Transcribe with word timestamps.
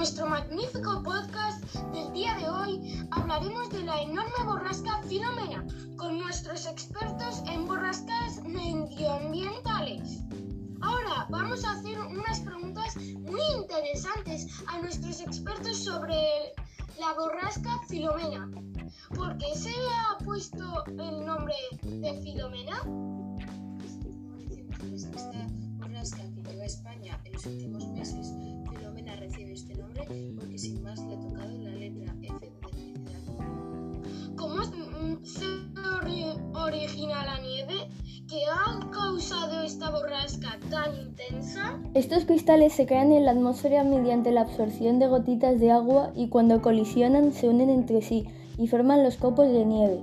nuestro 0.00 0.26
magnífico 0.26 1.02
podcast 1.02 1.62
del 1.92 2.12
día 2.12 2.34
de 2.36 2.48
hoy 2.48 3.06
hablaremos 3.10 3.70
de 3.70 3.84
la 3.84 4.00
enorme 4.00 4.44
borrasca 4.44 5.02
Filomena 5.02 5.64
con 5.96 6.18
nuestros 6.18 6.66
expertos 6.66 7.42
en 7.46 7.66
borrascas 7.66 8.42
medioambientales. 8.44 10.22
Ahora 10.80 11.26
vamos 11.28 11.64
a 11.64 11.72
hacer 11.72 12.00
unas 12.00 12.40
preguntas 12.40 12.96
muy 12.96 13.42
interesantes 13.58 14.46
a 14.66 14.78
nuestros 14.78 15.20
expertos 15.20 15.84
sobre 15.84 16.54
la 16.98 17.12
borrasca 17.12 17.78
Filomena. 17.88 18.50
¿Por 19.14 19.36
qué 19.38 19.54
se 19.54 19.74
ha 19.74 20.18
puesto 20.24 20.84
el 20.86 21.24
nombre 21.26 21.54
de 21.82 22.20
Filomena? 22.22 23.09
Porque 30.38 30.58
sin 30.58 30.82
más 30.82 30.98
le 31.06 31.14
ha 31.14 31.20
tocado 31.20 31.58
la 31.58 31.70
letra 31.70 32.14
F 32.22 32.34
de 32.40 32.52
felicidad. 32.60 33.20
¿Cómo 34.36 34.62
se 34.64 35.44
ori- 36.02 36.50
origina 36.54 37.24
la 37.24 37.40
nieve? 37.40 37.74
¿Qué 38.28 38.42
ha 38.46 38.78
causado 38.90 39.62
esta 39.64 39.90
borrasca 39.90 40.58
tan 40.70 40.94
intensa? 40.96 41.80
Estos 41.94 42.24
cristales 42.26 42.72
se 42.72 42.86
crean 42.86 43.10
en 43.12 43.24
la 43.24 43.32
atmósfera 43.32 43.82
mediante 43.82 44.30
la 44.30 44.42
absorción 44.42 44.98
de 45.00 45.08
gotitas 45.08 45.58
de 45.58 45.72
agua 45.72 46.12
y 46.14 46.28
cuando 46.28 46.62
colisionan 46.62 47.32
se 47.32 47.48
unen 47.48 47.70
entre 47.70 48.02
sí 48.02 48.26
y 48.56 48.68
forman 48.68 49.02
los 49.02 49.16
copos 49.16 49.48
de 49.48 49.64
nieve. 49.64 50.00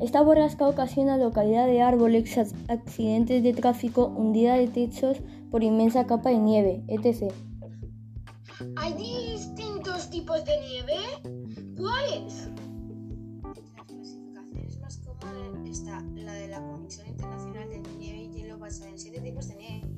Esta 0.00 0.20
borrasca 0.22 0.66
ocasiona 0.68 1.16
la 1.16 1.30
caída 1.30 1.66
de 1.66 1.80
árboles, 1.82 2.36
ac- 2.36 2.54
accidentes 2.68 3.42
de 3.42 3.52
tráfico, 3.54 4.06
hundida 4.14 4.54
de 4.56 4.68
techos 4.68 5.18
por 5.50 5.62
inmensa 5.62 6.06
capa 6.06 6.30
de 6.30 6.38
nieve, 6.38 6.82
etc. 6.88 7.32
¿Hay 8.76 8.92
tipos 10.20 10.44
de 10.44 10.60
nieve? 10.60 10.96
¿Cuáles? 11.78 12.46
Entre 13.46 13.62
las 13.72 13.86
clasificaciones 13.86 14.80
más 14.80 14.98
comunes 14.98 15.78
está 15.78 16.02
la 16.14 16.34
de 16.34 16.48
la 16.48 16.60
Comisión 16.60 17.06
Internacional 17.06 17.70
de 17.70 17.80
Nieve 17.98 18.18
y 18.18 18.30
Hielo 18.32 18.58
basada 18.58 18.90
en 18.90 18.98
siete 18.98 19.20
tipos 19.22 19.48
de 19.48 19.56
nieve. 19.56 19.88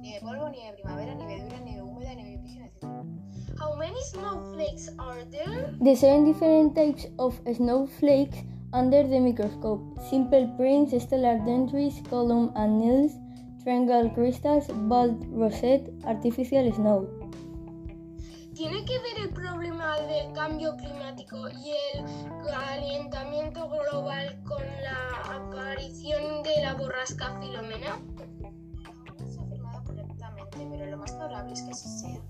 Nieve 0.00 0.20
polvo, 0.22 0.48
nieve 0.48 0.76
primavera, 0.82 1.14
nieve 1.14 1.44
dura, 1.44 1.60
nieve 1.60 1.82
húmeda, 1.82 2.14
nieve 2.16 2.42
virgen, 2.42 2.64
etc. 2.64 2.84
How 3.60 3.76
many 3.76 4.00
snowflakes 4.10 4.90
are 4.98 5.24
there? 5.30 5.72
The 5.80 5.94
seven 5.94 6.24
different 6.24 6.74
types 6.74 7.06
of 7.18 7.40
snowflakes 7.54 8.38
under 8.72 9.06
the 9.06 9.20
microscope 9.20 10.00
simple 10.10 10.52
prints, 10.56 11.00
stellar 11.00 11.38
dendrites, 11.44 12.02
column 12.10 12.50
and 12.56 12.80
nils, 12.80 13.12
triangle 13.62 14.10
crystals, 14.10 14.66
bald 14.88 15.24
rosette, 15.30 15.90
artificial 16.04 16.72
snow. 16.72 17.17
¿Tiene 18.58 18.84
que 18.84 18.98
ver 18.98 19.20
el 19.22 19.28
problema 19.28 20.00
del 20.00 20.32
cambio 20.32 20.74
climático 20.76 21.48
y 21.48 21.70
el 21.94 22.04
calentamiento 22.44 23.68
global 23.68 24.36
con 24.42 24.60
la 24.82 25.36
aparición 25.36 26.42
de 26.42 26.62
la 26.64 26.74
borrasca 26.74 27.38
Filomena? 27.40 28.00
No 29.16 29.28
se 29.30 29.38
ha 29.38 29.42
afirmado 29.44 29.84
correctamente, 29.84 30.66
pero 30.72 30.86
lo 30.86 30.96
más 30.96 31.12
probable 31.12 31.52
es 31.52 31.62
que 31.62 31.70
así 31.70 31.88
sea. 31.88 32.20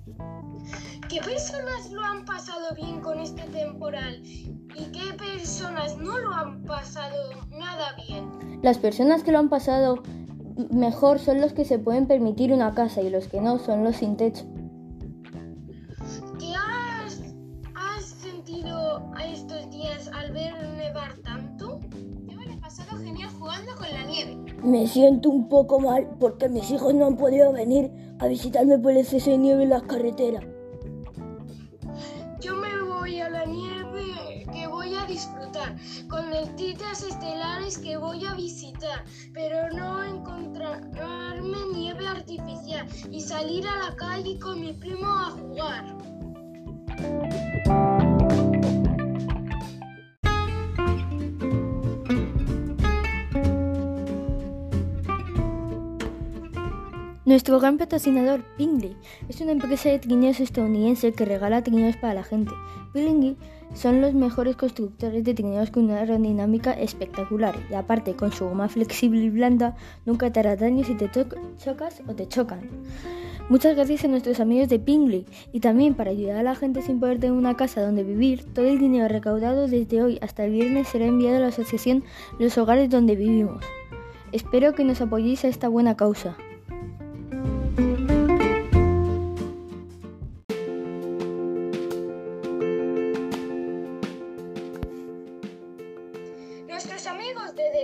¿Qué 1.08 1.22
personas 1.22 1.90
lo 1.90 2.02
han 2.02 2.26
pasado 2.26 2.74
bien 2.74 3.00
con 3.00 3.20
este 3.20 3.44
temporal 3.44 4.22
y 4.22 4.92
qué 4.92 5.14
personas 5.14 5.96
no 5.96 6.18
lo 6.18 6.30
han 6.34 6.62
pasado 6.64 7.42
nada 7.52 7.96
bien? 8.06 8.60
Las 8.62 8.76
personas 8.76 9.22
que 9.22 9.32
lo 9.32 9.38
han 9.38 9.48
pasado 9.48 10.02
mejor 10.70 11.20
son 11.20 11.40
los 11.40 11.54
que 11.54 11.64
se 11.64 11.78
pueden 11.78 12.06
permitir 12.06 12.52
una 12.52 12.74
casa 12.74 13.00
y 13.00 13.08
los 13.08 13.28
que 13.28 13.40
no 13.40 13.58
son 13.58 13.82
los 13.82 13.96
sin 13.96 14.18
techo. 14.18 14.44
Al 20.12 20.32
ver 20.32 20.54
nevar 20.76 21.14
tanto? 21.24 21.80
Yo 22.26 22.36
me 22.36 22.46
lo 22.46 22.52
he 22.52 22.56
pasado 22.58 22.98
genial 22.98 23.30
jugando 23.38 23.74
con 23.76 23.90
la 23.90 24.04
nieve. 24.04 24.36
Me 24.62 24.86
siento 24.86 25.30
un 25.30 25.48
poco 25.48 25.80
mal 25.80 26.08
porque 26.18 26.48
mis 26.48 26.70
hijos 26.70 26.94
no 26.94 27.06
han 27.06 27.16
podido 27.16 27.52
venir 27.52 27.90
a 28.18 28.26
visitarme 28.26 28.78
por 28.78 28.92
el 28.92 28.98
exceso 28.98 29.30
de 29.30 29.38
nieve 29.38 29.62
en 29.64 29.70
las 29.70 29.82
carreteras. 29.82 30.44
Yo 32.40 32.54
me 32.54 32.82
voy 32.82 33.20
a 33.20 33.28
la 33.30 33.44
nieve 33.44 34.46
que 34.52 34.66
voy 34.66 34.94
a 34.94 35.04
disfrutar, 35.06 35.76
con 36.08 36.30
lentitas 36.30 37.02
estelares 37.02 37.78
que 37.78 37.96
voy 37.96 38.24
a 38.24 38.34
visitar, 38.34 39.04
pero 39.34 39.68
no 39.70 40.02
encontrarme 40.04 41.58
nieve 41.74 42.06
artificial 42.06 42.86
y 43.10 43.20
salir 43.20 43.66
a 43.66 43.88
la 43.88 43.96
calle 43.96 44.38
con 44.38 44.60
mi 44.60 44.72
primo 44.72 45.06
a 45.06 45.30
jugar. 45.30 45.96
Nuestro 57.28 57.60
gran 57.60 57.76
patrocinador, 57.76 58.42
Pingley, 58.56 58.96
es 59.28 59.38
una 59.42 59.52
empresa 59.52 59.90
de 59.90 59.98
trineos 59.98 60.40
estadounidense 60.40 61.12
que 61.12 61.26
regala 61.26 61.62
trineos 61.62 61.94
para 61.98 62.14
la 62.14 62.24
gente. 62.24 62.52
Pingley 62.94 63.36
son 63.74 64.00
los 64.00 64.14
mejores 64.14 64.56
constructores 64.56 65.24
de 65.24 65.34
trineos 65.34 65.70
con 65.70 65.84
una 65.84 65.98
aerodinámica 65.98 66.72
espectacular 66.72 67.54
y 67.70 67.74
aparte 67.74 68.16
con 68.16 68.32
su 68.32 68.46
goma 68.46 68.70
flexible 68.70 69.20
y 69.20 69.28
blanda 69.28 69.76
nunca 70.06 70.32
te 70.32 70.40
hará 70.40 70.56
daño 70.56 70.84
si 70.84 70.94
te 70.94 71.10
cho- 71.10 71.26
chocas 71.58 72.00
o 72.08 72.14
te 72.14 72.26
chocan. 72.26 72.60
Muchas 73.50 73.76
gracias 73.76 74.06
a 74.06 74.08
nuestros 74.08 74.40
amigos 74.40 74.70
de 74.70 74.78
Pingley 74.78 75.26
y 75.52 75.60
también 75.60 75.92
para 75.92 76.12
ayudar 76.12 76.36
a 76.38 76.42
la 76.42 76.54
gente 76.54 76.80
sin 76.80 76.98
poder 76.98 77.18
tener 77.20 77.36
una 77.36 77.58
casa 77.58 77.82
donde 77.82 78.04
vivir, 78.04 78.42
todo 78.54 78.64
el 78.64 78.78
dinero 78.78 79.06
recaudado 79.06 79.68
desde 79.68 80.02
hoy 80.02 80.18
hasta 80.22 80.46
el 80.46 80.52
viernes 80.52 80.88
será 80.88 81.04
enviado 81.04 81.36
a 81.36 81.40
la 81.40 81.48
asociación 81.48 82.04
Los 82.38 82.56
Hogares 82.56 82.88
donde 82.88 83.16
vivimos. 83.16 83.62
Espero 84.32 84.72
que 84.74 84.84
nos 84.84 85.02
apoyéis 85.02 85.44
a 85.44 85.48
esta 85.48 85.68
buena 85.68 85.94
causa. 85.94 86.38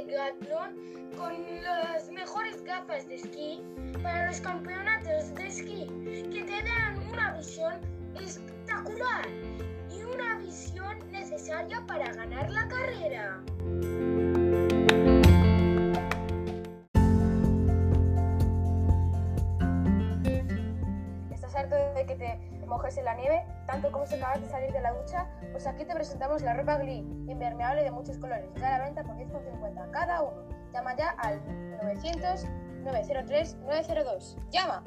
Decathlon 0.07 0.77
con 1.17 1.33
las 1.63 2.11
mejores 2.11 2.63
gafas 2.65 3.09
de 3.09 3.17
esquí 3.17 3.63
para 4.03 4.27
los 4.27 4.41
campeonatos 4.41 5.35
de 5.35 5.47
esquí 5.47 5.87
que 6.33 6.45
te 6.45 6.63
dan 6.63 6.99
una 7.11 7.33
visión 7.33 7.75
espectacular 8.21 9.27
y 9.91 10.03
una 10.03 10.39
visión 10.39 10.99
necesaria 11.11 11.85
para 11.87 12.13
ganar 12.13 12.51
la 12.51 12.69
carrera. 12.69 13.43
¿Estás 21.33 21.55
harto 21.55 21.77
de 21.95 22.07
que 22.07 22.15
te 22.15 22.54
mojes 22.75 22.97
en 22.99 23.05
la 23.05 23.15
nieve, 23.15 23.47
tanto 23.67 23.93
como 23.93 24.05
si 24.05 24.17
acabas 24.17 24.41
de 24.41 24.49
salir 24.49 24.73
de 24.73 24.81
la 24.81 24.93
ducha? 24.93 25.29
Pues 25.53 25.65
aquí 25.67 25.85
te 25.85 25.95
presentamos 25.95 26.43
la 26.43 26.55
ropa 26.55 26.77
Glee, 26.79 27.07
impermeable 27.29 27.85
de 27.85 27.91
muchos 27.93 28.19
colores, 28.19 28.53
ya 28.57 28.75
a 28.75 28.79
la 28.79 28.85
venta 28.87 29.05
por 29.05 29.15
10,50 29.15 29.91
cada 29.93 30.23
uno. 30.23 30.43
Llama 30.73 30.97
ya 30.97 31.11
al 31.19 31.41
900 31.83 32.47
903 32.83 33.57
902. 33.59 34.39
¡Llama! 34.51 34.83